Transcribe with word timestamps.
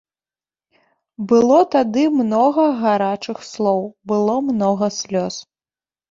Было 1.31 1.57
тады 1.75 2.05
многа 2.21 2.65
гарачых 2.83 3.37
слоў, 3.49 3.81
было 4.13 4.39
многа 4.49 4.89
слёз. 4.99 5.35